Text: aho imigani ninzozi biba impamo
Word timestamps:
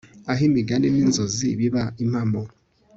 aho 0.29 0.41
imigani 0.49 0.87
ninzozi 0.93 1.47
biba 1.59 1.83
impamo 2.03 2.41